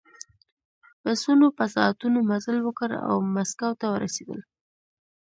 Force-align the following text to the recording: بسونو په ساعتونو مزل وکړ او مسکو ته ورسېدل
بسونو 1.03 1.45
په 1.57 1.65
ساعتونو 1.75 2.19
مزل 2.29 2.57
وکړ 2.63 2.89
او 3.09 3.15
مسکو 3.35 3.69
ته 3.79 3.85
ورسېدل 3.93 4.39